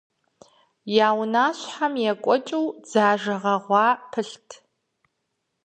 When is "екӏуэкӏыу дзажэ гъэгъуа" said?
2.11-3.85